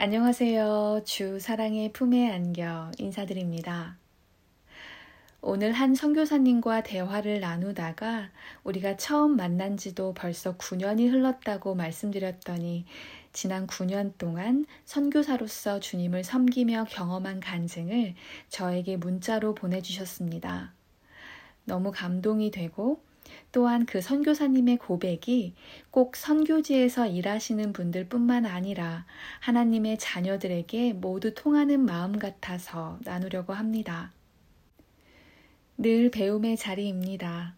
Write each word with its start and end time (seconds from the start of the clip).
안녕하세요. 0.00 1.00
주 1.04 1.40
사랑의 1.40 1.92
품에 1.92 2.30
안겨 2.30 2.92
인사드립니다. 2.98 3.96
오늘 5.40 5.72
한 5.72 5.96
선교사님과 5.96 6.84
대화를 6.84 7.40
나누다가 7.40 8.30
우리가 8.62 8.96
처음 8.96 9.34
만난 9.34 9.76
지도 9.76 10.14
벌써 10.14 10.56
9년이 10.56 11.10
흘렀다고 11.10 11.74
말씀드렸더니 11.74 12.84
지난 13.32 13.66
9년 13.66 14.16
동안 14.18 14.66
선교사로서 14.84 15.80
주님을 15.80 16.22
섬기며 16.22 16.84
경험한 16.90 17.40
간증을 17.40 18.14
저에게 18.50 18.98
문자로 18.98 19.56
보내주셨습니다. 19.56 20.74
너무 21.64 21.90
감동이 21.90 22.52
되고 22.52 23.02
또한 23.52 23.86
그 23.86 24.00
선교사님의 24.00 24.78
고백이 24.78 25.54
꼭 25.90 26.16
선교지에서 26.16 27.06
일하시는 27.06 27.72
분들 27.72 28.08
뿐만 28.08 28.46
아니라 28.46 29.06
하나님의 29.40 29.98
자녀들에게 29.98 30.94
모두 30.94 31.34
통하는 31.34 31.80
마음 31.80 32.18
같아서 32.18 32.98
나누려고 33.04 33.52
합니다. 33.52 34.12
늘 35.76 36.10
배움의 36.10 36.56
자리입니다. 36.56 37.54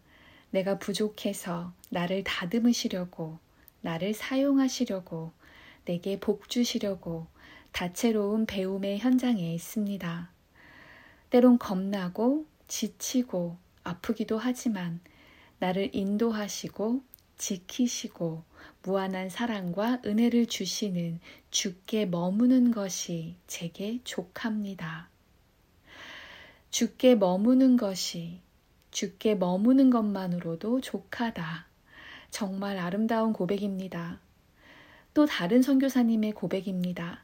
내가 0.51 0.77
부족해서 0.77 1.73
나를 1.89 2.23
다듬으시려고, 2.23 3.39
나를 3.81 4.13
사용하시려고, 4.13 5.31
내게 5.85 6.19
복 6.19 6.49
주시려고 6.49 7.27
다채로운 7.71 8.45
배움의 8.45 8.99
현장에 8.99 9.53
있습니다. 9.53 10.29
때론 11.29 11.57
겁나고 11.57 12.45
지치고 12.67 13.57
아프기도 13.83 14.37
하지만 14.37 14.99
나를 15.61 15.91
인도하시고 15.93 17.03
지키시고 17.37 18.43
무한한 18.81 19.29
사랑과 19.29 20.01
은혜를 20.03 20.47
주시는 20.47 21.19
주께 21.51 22.07
머무는 22.07 22.71
것이 22.71 23.35
제게 23.45 23.99
족합니다. 24.03 25.07
주께 26.71 27.13
머무는 27.13 27.77
것이 27.77 28.39
주께 28.89 29.35
머무는 29.35 29.91
것만으로도 29.91 30.81
족하다. 30.81 31.67
정말 32.31 32.79
아름다운 32.79 33.31
고백입니다. 33.31 34.19
또 35.13 35.27
다른 35.27 35.61
선교사님의 35.61 36.31
고백입니다. 36.31 37.23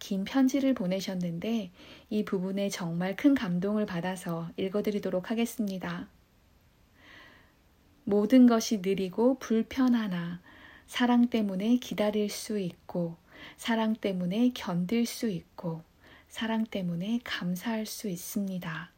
긴 0.00 0.24
편지를 0.24 0.74
보내셨는데 0.74 1.70
이 2.08 2.24
부분에 2.24 2.68
정말 2.68 3.14
큰 3.14 3.36
감동을 3.36 3.86
받아서 3.86 4.50
읽어드리도록 4.56 5.30
하겠습니다. 5.30 6.08
모든 8.10 8.48
것이 8.48 8.78
느리고 8.78 9.38
불편하나 9.38 10.40
사랑 10.88 11.28
때문에 11.28 11.76
기다릴 11.76 12.28
수 12.28 12.58
있고 12.58 13.14
사랑 13.56 13.94
때문에 13.94 14.50
견딜 14.52 15.06
수 15.06 15.28
있고 15.28 15.82
사랑 16.26 16.66
때문에 16.66 17.20
감사할 17.22 17.86
수 17.86 18.08
있습니다. 18.08 18.90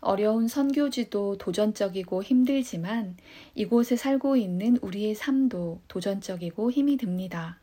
어려운 0.00 0.48
선교지도 0.48 1.38
도전적이고 1.38 2.24
힘들지만 2.24 3.16
이곳에 3.54 3.94
살고 3.94 4.36
있는 4.36 4.76
우리의 4.78 5.14
삶도 5.14 5.80
도전적이고 5.86 6.72
힘이 6.72 6.96
듭니다. 6.96 7.60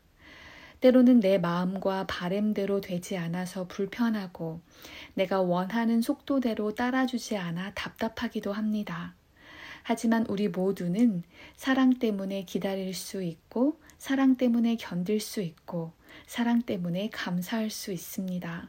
때로는 0.80 1.20
내 1.20 1.36
마음과 1.36 2.06
바램대로 2.06 2.80
되지 2.80 3.18
않아서 3.18 3.66
불편하고 3.68 4.60
내가 5.12 5.42
원하는 5.42 6.00
속도대로 6.00 6.74
따라주지 6.74 7.36
않아 7.36 7.72
답답하기도 7.74 8.54
합니다. 8.54 9.14
하지만 9.88 10.26
우리 10.26 10.48
모두는 10.48 11.22
사랑 11.54 12.00
때문에 12.00 12.42
기다릴 12.42 12.92
수 12.92 13.22
있고, 13.22 13.78
사랑 13.98 14.34
때문에 14.34 14.74
견딜 14.74 15.20
수 15.20 15.40
있고, 15.40 15.92
사랑 16.26 16.62
때문에 16.62 17.08
감사할 17.10 17.70
수 17.70 17.92
있습니다. 17.92 18.68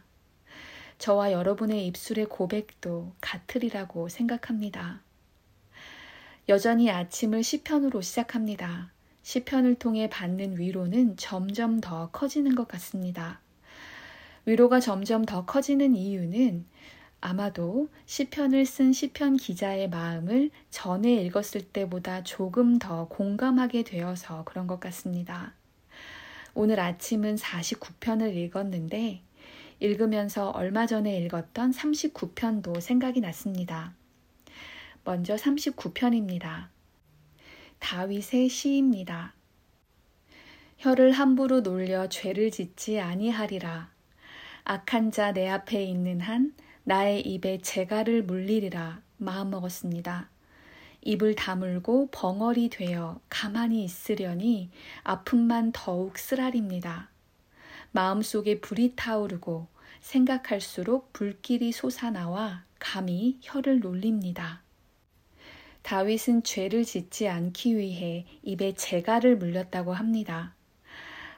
저와 0.99 1.31
여러분의 1.31 1.88
입술의 1.88 2.27
고백도 2.27 3.13
같으리라고 3.19 4.09
생각합니다. 4.09 5.01
여전히 6.50 6.91
아침을 6.91 7.41
시편으로 7.41 8.01
시작합니다. 8.01 8.91
시편을 9.23 9.73
통해 9.73 10.07
받는 10.11 10.59
위로는 10.59 11.17
점점 11.17 11.81
더 11.81 12.11
커지는 12.11 12.53
것 12.53 12.67
같습니다. 12.67 13.41
위로가 14.45 14.79
점점 14.79 15.25
더 15.25 15.45
커지는 15.45 15.95
이유는 15.95 16.67
아마도 17.19 17.89
시편을 18.05 18.66
쓴 18.66 18.94
시편 18.94 19.38
기자의 19.38 19.89
마음을 19.89 20.51
전에 20.69 21.16
읽었을 21.23 21.61
때보다 21.61 22.23
조금 22.23 22.78
더 22.78 23.07
공감하게 23.07 23.83
되어서 23.83 24.44
그런 24.44 24.67
것 24.67 24.79
같습니다. 24.79 25.53
오늘 26.53 26.79
아침은 26.79 27.35
49편을 27.35 28.35
읽었는데 28.35 29.22
읽으면서 29.79 30.50
얼마 30.51 30.85
전에 30.85 31.17
읽었던 31.19 31.72
39편도 31.72 32.81
생각이 32.81 33.19
났습니다. 33.22 33.94
먼저 35.03 35.35
39편입니다. 35.35 36.67
다윗의 37.79 38.50
시입니다. 38.50 39.33
혀를 40.77 41.11
함부로 41.11 41.61
놀려 41.61 42.09
죄를 42.09 42.51
짓지 42.51 43.00
아니하리라. 43.00 43.91
악한 44.63 45.11
자 45.11 45.31
내 45.31 45.47
앞에 45.47 45.83
있는 45.83 46.19
한 46.22 46.53
나의 46.88 47.20
입에 47.20 47.58
재갈을 47.58 48.24
물리리라 48.24 49.02
마음먹었습니다. 49.18 50.30
입을 51.02 51.36
다물고 51.36 52.08
벙어리 52.12 52.70
되어 52.70 53.20
가만히 53.28 53.84
있으려니 53.84 54.70
아픔만 55.03 55.74
더욱 55.74 56.18
쓰라립니다. 56.18 57.09
마음속에 57.92 58.62
불이 58.62 58.94
타오르고 58.96 59.68
생각할수록 60.00 61.12
불길이 61.12 61.74
솟아나와 61.74 62.64
감히 62.80 63.38
혀를 63.42 63.81
놀립니다. 63.81 64.62
다윗은 65.81 66.44
죄를 66.44 66.86
짓지 66.86 67.28
않기 67.28 67.75
위해 67.75 68.25
입에 68.44 68.75
재갈을 68.75 69.36
물렸다고 69.36 69.92
합니다. 69.92 70.56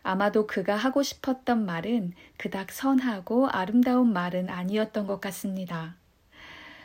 아마도 0.02 0.48
그가 0.48 0.76
하고 0.76 1.04
싶었던 1.04 1.66
말은 1.66 2.14
그닥 2.38 2.72
선하고 2.72 3.48
아름다운 3.50 4.14
말은 4.14 4.50
아니었던 4.50 5.08
것 5.08 5.20
같습니다. 5.22 5.96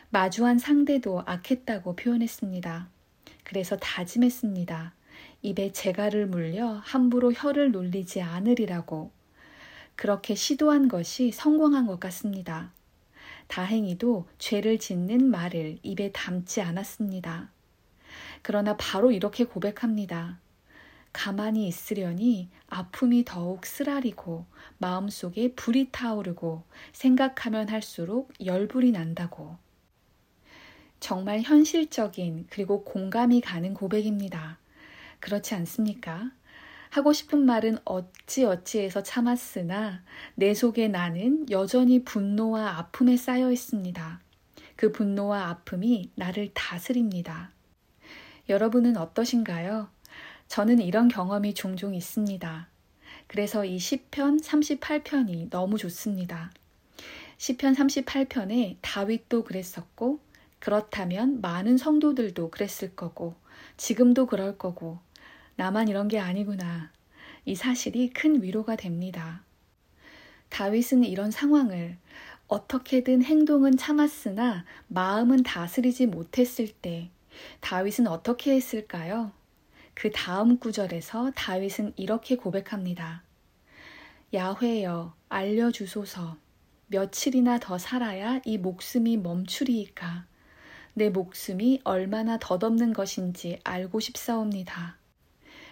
마주한 0.09 0.59
상대도 0.59 1.23
악했다고 1.25 1.95
표현했습니다. 1.95 2.87
그래서 3.43 3.77
다짐했습니다. 3.77 4.93
입에 5.41 5.71
재갈을 5.71 6.27
물려 6.27 6.81
함부로 6.83 7.31
혀를 7.31 7.71
놀리지 7.71 8.21
않으리라고. 8.21 9.11
그렇게 9.95 10.35
시도한 10.35 10.87
것이 10.87 11.31
성공한 11.31 11.87
것 11.87 11.99
같습니다. 11.99 12.71
다행히도 13.47 14.27
죄를 14.39 14.79
짓는 14.79 15.29
말을 15.29 15.77
입에 15.83 16.11
담지 16.11 16.61
않았습니다. 16.61 17.49
그러나 18.41 18.75
바로 18.77 19.11
이렇게 19.11 19.45
고백합니다. 19.45 20.39
가만히 21.15 21.65
있으려니 21.65 22.49
아픔이 22.67 23.23
더욱 23.23 23.65
쓰라리고 23.65 24.45
마음속에 24.79 25.53
불이 25.53 25.87
타오르고 25.93 26.63
생각하면 26.91 27.69
할수록 27.69 28.33
열불이 28.43 28.91
난다고. 28.91 29.55
정말 30.99 31.39
현실적인 31.39 32.47
그리고 32.49 32.83
공감이 32.83 33.39
가는 33.39 33.73
고백입니다. 33.73 34.59
그렇지 35.21 35.55
않습니까? 35.55 36.31
하고 36.89 37.13
싶은 37.13 37.45
말은 37.45 37.77
어찌어찌해서 37.85 39.01
참았으나 39.01 40.03
내 40.35 40.53
속에 40.53 40.89
나는 40.89 41.49
여전히 41.49 42.03
분노와 42.03 42.77
아픔에 42.77 43.15
쌓여 43.15 43.53
있습니다. 43.53 44.19
그 44.75 44.91
분노와 44.91 45.47
아픔이 45.47 46.11
나를 46.15 46.51
다스립니다. 46.53 47.51
여러분은 48.49 48.97
어떠신가요? 48.97 49.94
저는 50.47 50.79
이런 50.79 51.07
경험이 51.07 51.53
종종 51.53 51.95
있습니다. 51.95 52.67
그래서 53.27 53.65
이 53.65 53.79
시편 53.79 54.41
38편이 54.41 55.49
너무 55.49 55.77
좋습니다. 55.77 56.51
시편 57.37 57.73
38편에 57.75 58.77
다윗도 58.81 59.43
그랬었고 59.43 60.19
그렇다면 60.59 61.41
많은 61.41 61.77
성도들도 61.77 62.49
그랬을 62.49 62.95
거고 62.95 63.35
지금도 63.77 64.25
그럴 64.27 64.57
거고 64.57 64.99
나만 65.55 65.87
이런 65.87 66.07
게 66.07 66.19
아니구나. 66.19 66.91
이 67.45 67.55
사실이 67.55 68.11
큰 68.11 68.41
위로가 68.41 68.75
됩니다. 68.75 69.43
다윗은 70.49 71.03
이런 71.03 71.31
상황을 71.31 71.97
어떻게든 72.47 73.23
행동은 73.23 73.77
참았으나 73.77 74.65
마음은 74.87 75.43
다스리지 75.43 76.07
못했을 76.07 76.67
때 76.67 77.09
다윗은 77.59 78.07
어떻게 78.07 78.55
했을까요? 78.55 79.31
그 79.95 80.11
다음 80.11 80.59
구절에서 80.59 81.31
다윗은 81.35 81.93
이렇게 81.95 82.35
고백합니다. 82.35 83.23
야훼여 84.33 85.15
알려주소서 85.29 86.37
며칠이나 86.87 87.59
더 87.59 87.77
살아야 87.77 88.39
이 88.45 88.57
목숨이 88.57 89.17
멈추리이까 89.17 90.25
내 90.93 91.09
목숨이 91.09 91.81
얼마나 91.83 92.37
덧없는 92.37 92.93
것인지 92.93 93.59
알고 93.63 93.99
싶사옵니다. 93.99 94.97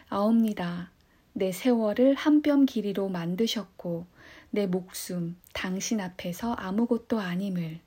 아옵니다. 0.09 0.91
내 1.33 1.51
세월을 1.51 2.15
한 2.15 2.41
뼘 2.41 2.65
길이로 2.65 3.09
만드셨고 3.09 4.05
내 4.51 4.67
목숨 4.67 5.35
당신 5.53 5.99
앞에서 5.99 6.53
아무것도 6.53 7.19
아님을 7.19 7.79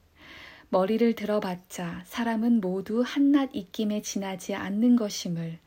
머리를 0.69 1.15
들어봤자 1.15 2.03
사람은 2.07 2.61
모두 2.61 3.03
한낱 3.07 3.51
입김에 3.55 4.03
지나지 4.03 4.55
않는 4.55 4.97
것임을 4.97 5.59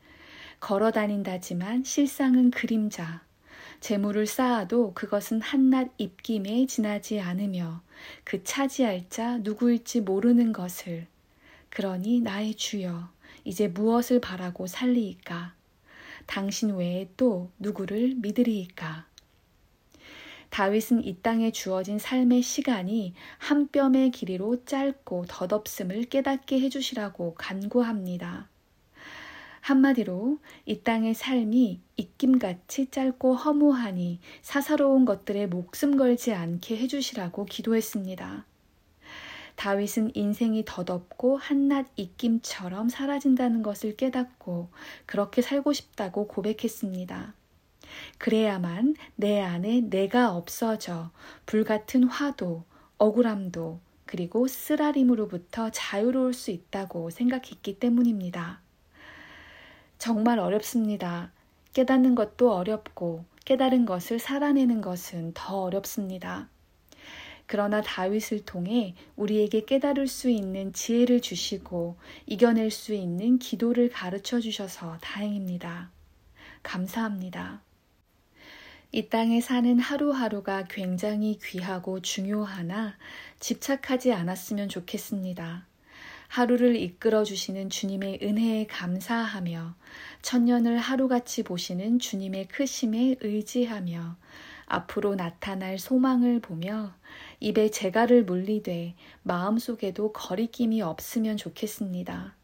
걸어 0.60 0.90
다닌다지만 0.90 1.84
실상은 1.84 2.50
그림자. 2.50 3.22
재물을 3.80 4.26
쌓아도 4.26 4.92
그것은 4.92 5.40
한낱 5.40 5.90
입김에 5.96 6.66
지나지 6.66 7.18
않으며 7.18 7.80
그 8.24 8.44
차지할 8.44 9.08
자 9.08 9.38
누구일지 9.38 10.02
모르는 10.02 10.52
것을. 10.52 11.06
그러니 11.70 12.20
나의 12.20 12.54
주여 12.56 13.08
이제 13.44 13.68
무엇을 13.68 14.20
바라고 14.20 14.66
살리이까? 14.66 15.54
당신 16.26 16.74
외에 16.74 17.08
또 17.16 17.50
누구를 17.58 18.16
믿으리이까? 18.16 19.06
다윗은 20.50 21.04
이 21.04 21.16
땅에 21.22 21.52
주어진 21.52 21.98
삶의 21.98 22.42
시간이 22.42 23.14
한 23.38 23.68
뼘의 23.68 24.10
길이로 24.10 24.64
짧고 24.66 25.24
덧없음을 25.26 26.04
깨닫게 26.04 26.60
해주시라고 26.60 27.34
간구합니다. 27.34 28.48
한마디로 29.60 30.38
이 30.66 30.80
땅의 30.80 31.14
삶이 31.14 31.80
입김같이 31.96 32.90
짧고 32.90 33.34
허무하니 33.34 34.20
사사로운 34.42 35.04
것들에 35.04 35.46
목숨 35.46 35.96
걸지 35.96 36.32
않게 36.32 36.76
해주시라고 36.78 37.44
기도했습니다. 37.44 38.46
다윗은 39.56 40.12
인생이 40.14 40.64
덧없고 40.64 41.36
한낱 41.36 41.88
입김처럼 41.96 42.88
사라진다는 42.88 43.62
것을 43.62 43.94
깨닫고 43.94 44.70
그렇게 45.04 45.42
살고 45.42 45.74
싶다고 45.74 46.28
고백했습니다. 46.28 47.34
그래야만 48.16 48.96
내 49.16 49.40
안에 49.40 49.82
내가 49.82 50.34
없어져 50.34 51.10
불같은 51.44 52.04
화도, 52.04 52.64
억울함도, 52.96 53.80
그리고 54.06 54.48
쓰라림으로부터 54.48 55.70
자유로울 55.70 56.32
수 56.32 56.50
있다고 56.50 57.10
생각했기 57.10 57.78
때문입니다. 57.78 58.60
정말 60.00 60.38
어렵습니다. 60.38 61.30
깨닫는 61.74 62.14
것도 62.14 62.54
어렵고 62.54 63.26
깨달은 63.44 63.84
것을 63.84 64.18
살아내는 64.18 64.80
것은 64.80 65.32
더 65.34 65.60
어렵습니다. 65.60 66.48
그러나 67.44 67.82
다윗을 67.82 68.46
통해 68.46 68.94
우리에게 69.16 69.66
깨달을 69.66 70.08
수 70.08 70.30
있는 70.30 70.72
지혜를 70.72 71.20
주시고 71.20 71.96
이겨낼 72.24 72.70
수 72.70 72.94
있는 72.94 73.38
기도를 73.38 73.90
가르쳐 73.90 74.40
주셔서 74.40 74.96
다행입니다. 75.02 75.90
감사합니다. 76.62 77.60
이 78.92 79.06
땅에 79.10 79.42
사는 79.42 79.78
하루하루가 79.78 80.64
굉장히 80.64 81.38
귀하고 81.42 82.00
중요하나 82.00 82.96
집착하지 83.38 84.14
않았으면 84.14 84.70
좋겠습니다. 84.70 85.69
하루를 86.30 86.76
이끌어 86.76 87.24
주시는 87.24 87.70
주님의 87.70 88.20
은혜에 88.22 88.68
감사하며 88.68 89.74
천년을 90.22 90.78
하루같이 90.78 91.42
보시는 91.42 91.98
주님의 91.98 92.46
크심에 92.46 93.16
의지하며 93.20 94.16
앞으로 94.66 95.16
나타날 95.16 95.76
소망을 95.76 96.38
보며 96.38 96.94
입에 97.40 97.72
재갈을 97.72 98.22
물리되 98.22 98.94
마음속에도 99.24 100.12
거리낌이 100.12 100.80
없으면 100.82 101.36
좋겠습니다. 101.36 102.36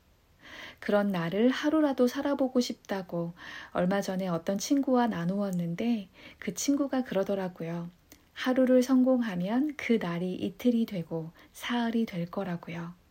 그런 0.80 1.12
나를 1.12 1.50
하루라도 1.50 2.08
살아보고 2.08 2.58
싶다고 2.58 3.34
얼마 3.70 4.00
전에 4.00 4.26
어떤 4.26 4.58
친구와 4.58 5.06
나누었는데 5.06 6.08
그 6.40 6.54
친구가 6.54 7.04
그러더라고요. 7.04 7.88
하루를 8.32 8.82
성공하면 8.82 9.74
그 9.76 10.00
날이 10.02 10.34
이틀이 10.34 10.86
되고 10.86 11.30
사흘이 11.52 12.04
될 12.06 12.26
거라고요. 12.26 13.05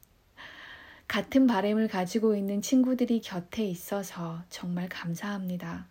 같은 1.08 1.48
바램을 1.48 1.88
가지고 1.88 2.36
있는 2.36 2.62
친구들이 2.62 3.22
곁에 3.22 3.64
있어서 3.64 4.44
정말 4.50 4.90
감사합니다. 4.90 5.88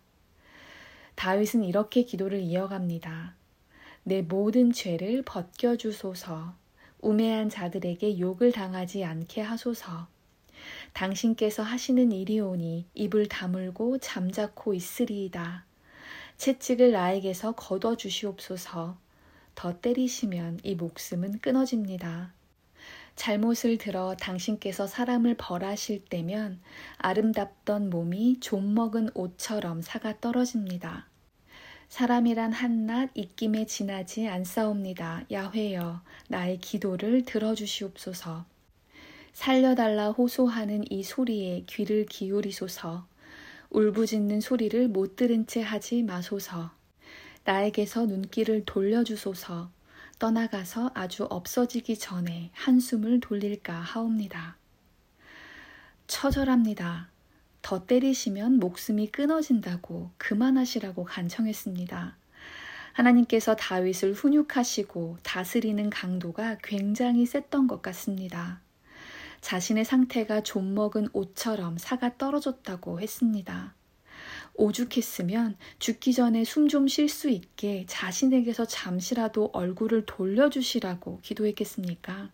다윗은 1.15 1.63
이렇게 1.63 2.03
기도를 2.03 2.41
이어갑니다. 2.41 3.35
내 4.03 4.21
모든 4.21 4.71
죄를 4.71 5.23
벗겨주소서, 5.23 6.53
우매한 6.99 7.49
자들에게 7.49 8.19
욕을 8.19 8.51
당하지 8.51 9.03
않게 9.03 9.41
하소서, 9.41 10.07
당신께서 10.93 11.63
하시는 11.63 12.11
일이오니 12.11 12.85
입을 12.93 13.27
다물고 13.27 13.99
잠자코 13.99 14.73
있으리이다. 14.73 15.65
채찍을 16.37 16.91
나에게서 16.91 17.53
거둬 17.53 17.95
주시옵소서. 17.95 18.97
더 19.55 19.79
때리시면 19.79 20.59
이 20.63 20.75
목숨은 20.75 21.39
끊어집니다. 21.39 22.33
잘못을 23.15 23.77
들어 23.77 24.15
당신께서 24.19 24.87
사람을 24.87 25.35
벌하실 25.37 26.05
때면 26.05 26.59
아름답던 26.97 27.89
몸이 27.89 28.39
좀 28.41 28.73
먹은 28.73 29.09
옷처럼 29.13 29.81
사가 29.81 30.19
떨어집니다. 30.19 31.07
사람이란 31.87 32.51
한낱 32.51 33.11
입김에 33.13 33.65
지나지 33.65 34.27
않사옵니다. 34.27 35.23
야훼여 35.31 36.01
나의 36.27 36.57
기도를 36.57 37.23
들어주시옵소서. 37.23 38.45
살려달라 39.33 40.11
호소하는 40.11 40.83
이 40.89 41.03
소리에 41.03 41.63
귀를 41.67 42.05
기울이소서. 42.05 43.07
울부짖는 43.69 44.41
소리를 44.41 44.87
못 44.87 45.15
들은 45.15 45.47
채 45.47 45.61
하지 45.61 46.03
마소서. 46.03 46.71
나에게서 47.43 48.05
눈길을 48.05 48.63
돌려주소서. 48.65 49.74
떠나가서 50.19 50.91
아주 50.93 51.25
없어지기 51.25 51.97
전에 51.97 52.51
한숨을 52.53 53.19
돌릴까 53.19 53.73
하옵니다. 53.73 54.57
처절합니다. 56.07 57.09
더 57.61 57.85
때리시면 57.85 58.59
목숨이 58.59 59.07
끊어진다고 59.07 60.11
그만하시라고 60.17 61.03
간청했습니다. 61.03 62.15
하나님께서 62.93 63.55
다윗을 63.55 64.13
훈육하시고 64.13 65.17
다스리는 65.23 65.89
강도가 65.89 66.57
굉장히 66.63 67.25
셌던 67.25 67.67
것 67.67 67.81
같습니다. 67.81 68.61
자신의 69.41 69.83
상태가 69.83 70.41
좀 70.41 70.73
먹은 70.73 71.09
옷처럼 71.11 71.77
사가 71.77 72.17
떨어졌다고 72.17 73.01
했습니다. 73.01 73.73
오죽했으면 74.57 75.57
죽기 75.79 76.13
전에 76.13 76.43
숨 76.43 76.67
좀 76.67 76.87
쉴 76.87 77.09
수 77.09 77.29
있게 77.29 77.85
자신에게서 77.87 78.65
잠시라도 78.65 79.49
얼굴을 79.53 80.05
돌려주시라고 80.05 81.19
기도했겠습니까? 81.21 82.29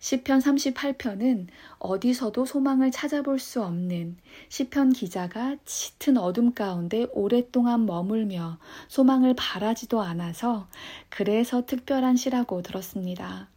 시편 0.00 0.38
38편은 0.40 1.48
어디서도 1.78 2.46
소망을 2.46 2.90
찾아볼 2.90 3.38
수 3.38 3.62
없는 3.62 4.16
시편 4.48 4.94
기자가 4.94 5.56
짙은 5.66 6.16
어둠 6.16 6.54
가운데 6.54 7.06
오랫동안 7.12 7.84
머물며 7.84 8.58
소망을 8.88 9.34
바라지도 9.36 10.00
않아서 10.00 10.68
그래서 11.10 11.66
특별한 11.66 12.16
시라고 12.16 12.62
들었습니다. 12.62 13.48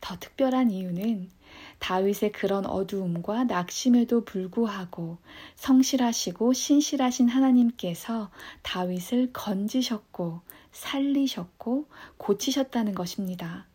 더 0.00 0.18
특별한 0.18 0.70
이유는 0.70 1.30
다윗의 1.78 2.32
그런 2.32 2.66
어두움과 2.66 3.44
낙심에도 3.44 4.24
불구하고 4.24 5.18
성실하시고 5.56 6.52
신실하신 6.52 7.28
하나님께서 7.28 8.30
다윗을 8.62 9.32
건지셨고 9.32 10.40
살리셨고 10.72 11.86
고치셨다는 12.16 12.94
것입니다. 12.94 13.66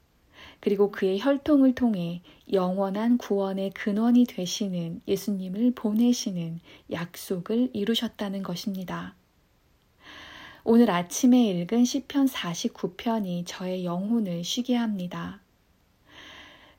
그리고 0.59 0.91
그의 0.91 1.19
혈통을 1.19 1.73
통해 1.73 2.21
영원한 2.51 3.17
구원의 3.17 3.71
근원이 3.71 4.25
되시는 4.25 5.01
예수님을 5.07 5.73
보내시는 5.73 6.59
약속을 6.91 7.71
이루셨다는 7.73 8.43
것입니다. 8.43 9.15
오늘 10.63 10.91
아침에 10.91 11.49
읽은 11.49 11.85
시편 11.85 12.27
49편이 12.27 13.45
저의 13.47 13.83
영혼을 13.83 14.43
쉬게 14.43 14.75
합니다. 14.75 15.41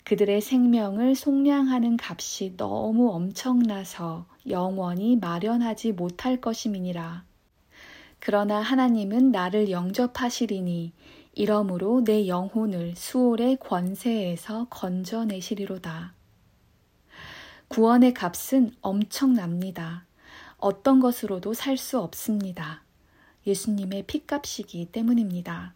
그들의 0.04 0.40
생명을 0.40 1.14
속량하는 1.14 1.96
값이 2.00 2.56
너무 2.56 3.10
엄청나서 3.12 4.26
영원히 4.48 5.16
마련하지 5.16 5.92
못할 5.92 6.40
것임이니라. 6.40 7.24
그러나 8.18 8.60
하나님은 8.60 9.30
나를 9.30 9.70
영접하시리니 9.70 10.92
이러므로 11.34 12.02
내 12.04 12.26
영혼을 12.28 12.94
수월의 12.96 13.56
권세에서 13.58 14.66
건져내시리로다. 14.70 16.14
구원의 17.68 18.12
값은 18.12 18.72
엄청납니다. 18.80 20.04
어떤 20.58 21.00
것으로도 21.00 21.54
살 21.54 21.76
수 21.76 21.98
없습니다. 22.00 22.82
예수님의 23.46 24.04
피값이기 24.06 24.86
때문입니다. 24.92 25.74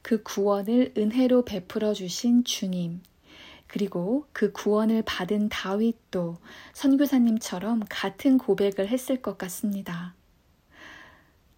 그 0.00 0.22
구원을 0.22 0.94
은혜로 0.96 1.44
베풀어 1.44 1.94
주신 1.94 2.42
주님, 2.42 3.02
그리고 3.72 4.26
그 4.34 4.52
구원을 4.52 5.02
받은 5.06 5.48
다윗도 5.48 6.36
선교사님처럼 6.74 7.84
같은 7.88 8.36
고백을 8.36 8.86
했을 8.88 9.22
것 9.22 9.38
같습니다. 9.38 10.14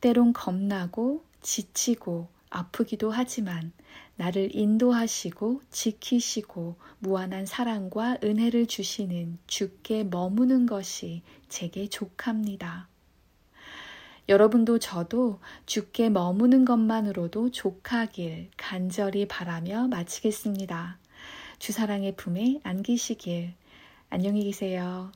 때론 0.00 0.32
겁나고 0.32 1.24
지치고 1.42 2.28
아프기도 2.50 3.10
하지만 3.10 3.72
나를 4.14 4.54
인도하시고 4.54 5.62
지키시고 5.72 6.76
무한한 7.00 7.46
사랑과 7.46 8.16
은혜를 8.22 8.66
주시는 8.66 9.38
주께 9.48 10.04
머무는 10.04 10.66
것이 10.66 11.22
제게 11.48 11.88
족합니다. 11.88 12.86
여러분도 14.28 14.78
저도 14.78 15.40
주께 15.66 16.10
머무는 16.10 16.64
것만으로도 16.64 17.50
족하길 17.50 18.50
간절히 18.56 19.26
바라며 19.26 19.88
마치겠습니다. 19.88 20.98
주사랑의 21.64 22.14
품에 22.16 22.60
안기시길. 22.62 23.54
안녕히 24.10 24.44
계세요. 24.44 25.10